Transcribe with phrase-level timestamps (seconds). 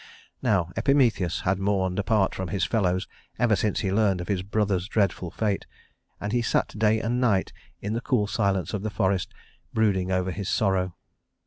[0.41, 3.07] Now Epimetheus had mourned apart from his fellows
[3.37, 5.67] ever since he learned of his brother's dreadful fate;
[6.19, 9.31] and he sat day and night in the cool silence of the forest,
[9.75, 10.95] brooding over his sorrow.